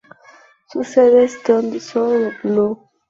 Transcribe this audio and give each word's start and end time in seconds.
Su 0.69 0.83
sede 0.83 1.25
está 1.25 1.59
en 1.59 1.71
Dessau-Roßlau. 1.73 2.89